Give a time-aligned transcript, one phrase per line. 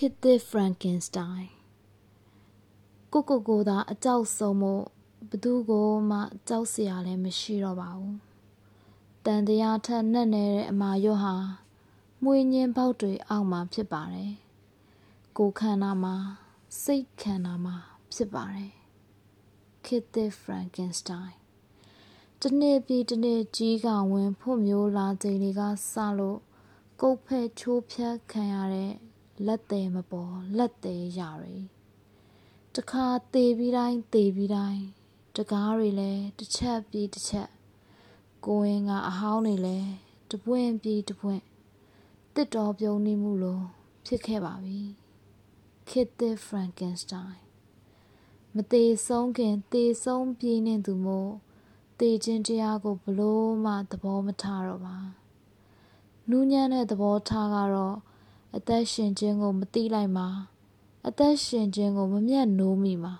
[0.00, 1.46] ခေတ်သစ် Frankenstein
[3.12, 4.84] ကိုကိုကိုသာအကြောက်ဆုံးမို့
[5.30, 8.16] ဘသူကိုမှကြောက်စရာလည်းမရှိတော့ပါဘူး
[9.24, 11.36] တန်တရားထက်နှက်နေတဲ့အမာရွတ်ဟာ
[12.24, 14.32] မွေညင်းပေါက်တွေအောက်မှာဖြစ်ပါတယ်
[15.38, 16.16] ကိုခန္ဓာမှာ
[16.82, 17.76] စိတ်ခန္ဓာမှာ
[18.14, 18.72] ဖြစ်ပါတယ်
[19.84, 21.32] ခေတ်သစ် Frankenstein
[22.42, 25.62] တနေ့ပြီးတနေ့ကြီးကဝင်ဖို့မျိုးလာချိန်တွေက
[25.92, 26.38] စလို့
[27.00, 28.92] ကုတ်ဖက်ချိုးဖြတ်ခံရတဲ့
[29.46, 31.56] လက်သေးမပေါ်လက်သေးရတွေ
[32.74, 34.82] တခါသေးပြီးတိုင်းသေးပြီးတိုင်း
[35.36, 37.48] တကားတွေလည်းတစ်ချက်ပြီးတစ်ချက်
[38.46, 39.92] ကိုရင်ကအဟောင်းတွေလည်း
[40.30, 41.42] တပွင့်ပြီးတပွင့်
[42.34, 43.60] တစ်တော်ပြုံးနေမှုလို
[44.06, 44.80] ဖြစ်ခဲ့ပါပြီ
[45.88, 47.38] ခေတ်သစ် Frankenstein
[48.54, 51.32] မသေးဆုံးခင်သေဆုံးပြေးနေသူမို့
[51.98, 54.98] သေခြင်းတရားကိုဘလို့မှသဘောမထားတော့ပါ
[56.30, 57.96] နူးညံ့တဲ့သဘောထားကတော့
[58.56, 60.28] အသက်ရှင်ခြင်းကိုမသိလိုက်မှာ
[61.06, 63.14] အသက်ရှင်ခြင်းကိုမမျက်နှိုးမိမှာ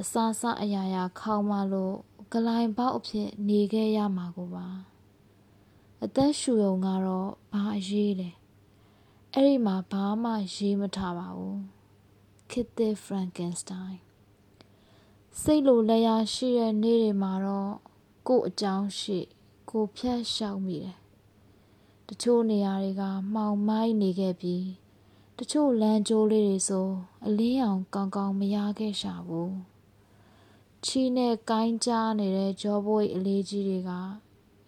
[0.00, 1.94] အစာစအရာရာခေါင်းမလို့
[2.32, 4.66] ဂလိုင်ပေါက်အဖြစ်နေခဲ့ရမှာကိုပါ
[6.04, 8.30] အသက်ရှူုံကတော့ဘာအရေးလဲ
[9.32, 11.62] အဲ့ဒီမှာဘာမှရေးမထားပါဘူး
[12.50, 13.98] ခစ်သစ်ဖရန်ကင်စတိုင်း
[15.40, 17.72] စိတ်လိုလက်ရရှိတဲ့နေ့တွေမှာတော့
[18.28, 19.18] ကို့အကြောင်းရှိ
[19.70, 20.96] ကိုဖြတ်လျှောက်မိတယ်
[22.08, 23.02] တချို့နေရာတွေက
[23.34, 24.66] မှောင်မိုင်းနေခဲ့ပြီး
[25.38, 26.88] တချို့လမ်းကျိုးလေးတွေဆို
[27.26, 29.56] အလင်းအောင်ကောင်းကောင်းမရခဲ့ရှာဘူး
[30.84, 33.90] ချီနဲ့ကိုင်းကြားနေတဲ့ကြောပွေအလေးကြီးတွေက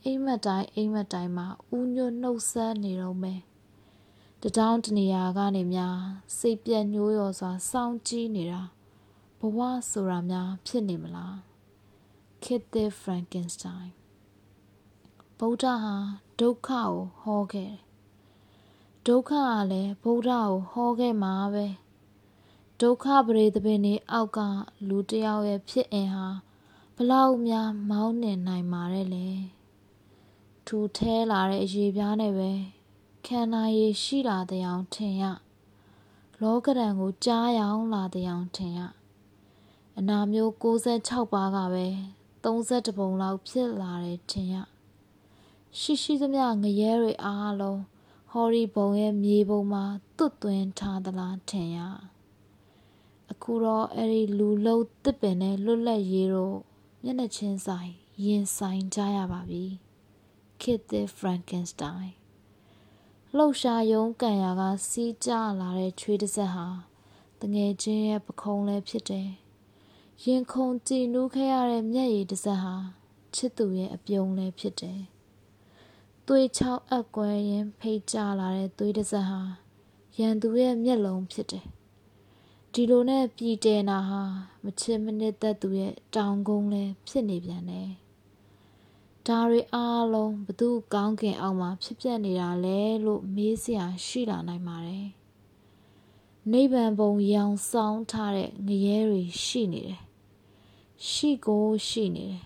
[0.05, 3.41] အိမ်မက်တိုင်းအိမ်မက်တိုင်းမှာဥညွတ်နှုတ်ဆက်နေတော့မယ်
[4.43, 5.99] တတောင်းတနေရာကနေများ
[6.39, 8.63] စိတ်ပြက်ညှိုးရော်စွာစောင့်ကြည့်နေတာ
[9.39, 9.59] ဘဝ
[9.91, 11.37] ဆိုတာများဖြစ်နေမလား
[12.43, 13.93] ခေတ်သစ်ဖရန်ကင်စတိုင်း
[15.43, 15.97] ဗုဒ္ဓဟာ
[16.41, 17.79] ဒုက္ခကိုဟောခဲ့တယ်
[19.07, 21.67] ဒုက္ခကလည်းဗုဒ္ဓကိုဟောခဲ့မှာပဲ
[22.81, 24.39] ဒုက္ခပရိသပင်နေအောက်က
[24.89, 26.29] လူတယောက်ရဲ့ဖြစ်အင်ဟာ
[26.97, 29.29] ဘလောက်များမောင်းနှင်နိုင်မှာတဲ့လေ
[30.67, 32.51] ထူထဲလာတဲ့အရေးပြားနဲ့ပဲ
[33.27, 35.25] ခန္ဓာရည်ရှိလာတဲ့အောင်ထင်ရ
[36.41, 38.81] လောကဒဏ်ကိုကြားရအောင်လာတဲ့အောင်ထင်ရ
[39.99, 41.87] အနာမျိုး66ပါးကပဲ
[42.45, 44.57] 32ပုံလောက်ဖြစ်လာတယ်ထင်ရ
[45.79, 47.81] ရှိရှိသမျှငရဲတွေအားလုံး
[48.31, 49.85] ဟော်ရီဘုံရဲ့မြေပုံမှာ
[50.17, 51.79] တွတ်သွင်းထားသလားထင်ရ
[53.31, 56.59] အခုတော့အဲ့ဒီလူလုံးတစ်ပင်နဲ့လွတ်လပ်ရေးတို့
[57.03, 57.91] မျက်နှာချင်းဆိုင်
[58.25, 59.65] ရင်ဆိုင်ကြရပါပြီ
[60.61, 62.13] ခေတ်သစ်ဖရန်ကင်စတိုင်း
[63.37, 65.31] လှုပ်ရှားယုံကန်ရာကစီးကြ
[65.61, 66.67] လာတဲ့ချွေးတစ်စက်ဟာ
[67.41, 69.31] တငယ်ချင်းရဲ့ပခုံးလည်းဖြစ်တယ်
[70.25, 72.75] ရင်ခုန်ကြည်နူးခဲ့ရတဲ့မျက်ရည်တစ်စက်ဟာ
[73.35, 75.01] ချစ်သူရဲ့အပြုံးလည်းဖြစ်တယ်
[76.33, 79.41] သွေးချောက်အပ်ကွဲရင်ဖိတ်ကြလာတဲ့သွေးတစ်စက်ဟာ
[80.19, 81.67] ရန်သူရဲ့မျက်လုံးဖြစ်တယ်
[82.73, 84.23] ဒီလိုနဲ့ပြည်တဲနာဟာ
[84.65, 87.91] မချစ်မနစ်သက်သူရဲ့တောင်ကုန်းလဲဖြစ်နေပြန်တယ်
[89.27, 95.09] ဒါတွေအားလုံးဘသူကောင်းကင်အောက်မှာဖြစ်ပျက်နေတာလဲလို့မေးစရာရှိလာနိုင်ပါတယ်
[96.53, 100.01] နိဗ္ဗာန်ဘုံရောင်ဆောင်ထားတဲ့ငရဲတွေရှိနေတယ်
[101.09, 102.41] ရှိကိုရှိနေတယ်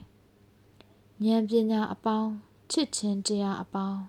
[1.24, 2.32] ဉာဏ်ပညာအပေါင်း
[2.76, 4.02] ချစ်ချင်းတရားအပေါင်း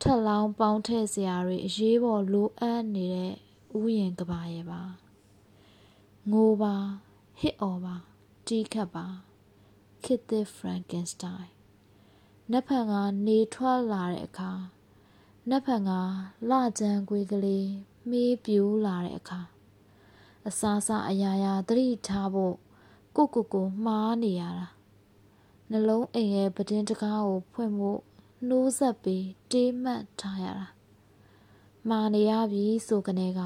[0.00, 3.34] ထက်လောင်းပေါင်းထည့်စရာတွေအရေးပေါ်လိုအပ်နေတဲ့
[3.78, 4.82] ဥယျင်ကဘာရဲ့ပါ
[6.30, 6.74] ငိုပါ
[7.38, 7.94] ဟစ်အော်ပါ
[8.46, 9.06] တီးခတ်ပါ
[10.04, 11.50] ခစ်သစ်ဖရန်ကင်စတိုင်း
[12.50, 12.92] နက်ဖန်က
[13.26, 14.52] နေထွက်လာတဲ့အခါ
[15.50, 15.90] နက်ဖန်က
[16.50, 17.70] လကြမ်းကွေးကလေး
[18.10, 19.40] မေးပြူလာတဲ့အခါ
[20.48, 22.56] အစားစားအရာရာသတိထားဖို့
[23.16, 24.68] ကိုကိုကိုမှားနေရတာ
[25.70, 28.00] နှလုံးအိမ်ရဲ့ပဒင်းတကားကိုဖွင့်ဖို့
[28.48, 30.66] နှိုးဆက်ပြီးတေးမှတ်ထားရတာ
[31.88, 33.40] မှားနေရပြီဆိုကနေက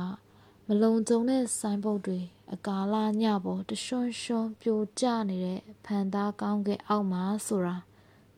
[0.66, 2.20] မလုံခြုံတဲ့ဆိုင်းဘုတ်တွေ
[2.54, 7.76] အကာလညပေါ်တရွှွန်းရွှွန်းပြိုကျနေတဲ့ဖန်သားကောင်းကင်အောက်မှာဆိုတာ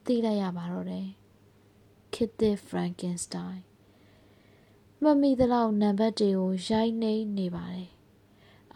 [0.05, 1.07] သိလိုက်ရပါတော့တယ်
[2.15, 3.63] ခစ်သစ်ဖရန်ကင်စတိုင်း
[5.03, 7.91] မမိသလောက်နံပါတ်တွေကိုရိုက်နှိမ့်နေပါတယ်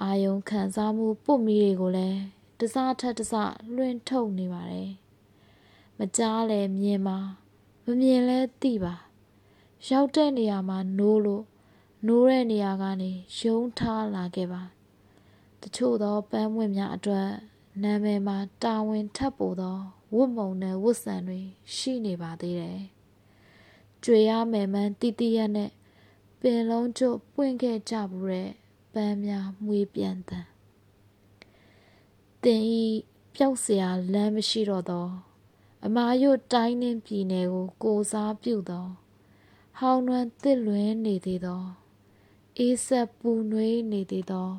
[0.03, 2.21] အာယုံခံစားမှုပုတ်မီတွေကိုလည်း
[2.61, 4.91] တစားထက်တစားလွှင့်ထုတ်နေပါတယ်
[5.99, 7.19] မကြားလဲမြင်ပါ
[7.85, 8.95] မမြင်လဲသိပါ
[9.89, 11.45] ရောက်တဲ့နေရာမှာနိုးလို့
[12.07, 14.63] နိုးတဲ့နေရာကနေယုံထားလာခဲ့ပါ
[15.63, 17.29] တချို့သောပန်းပွင့်များအတွက်
[17.83, 19.79] နာမည်မှာတာဝန်ထပ်ပို့သော
[20.15, 21.41] ဝတ်မုံနဲ့ဝတ်ဆန်တွေ
[21.75, 22.81] ရှိနေပါသေးတယ်
[24.05, 25.71] ကြွေရမယ်မှန်းတီးတီးရနဲ့
[26.41, 28.51] ပင်လုံးကျုပ်ပွင့်ခဲ့ကြဘူးတဲ့
[28.93, 30.47] ပန်းများမွေးပြန်တန်
[32.48, 32.84] တင်ဤ
[33.36, 33.84] ပျောက်เสีย
[34.14, 35.08] လမ်းမရှိတော့သော
[35.86, 38.88] အမာရွတ်တိုင်းနှင်းပြည်နယ်ကိုကိုစားပြုသော
[39.80, 41.64] ဟောင်းနှွမ်းတစ်လွင်နေသေးသော
[42.58, 44.50] အေးဆက်ပူနွေးနေသေးသော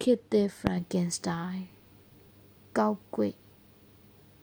[0.00, 1.64] ခေတ်သစ်ဖရန်ကင်စတိုင်း
[2.78, 3.34] ကောက်ကွေ့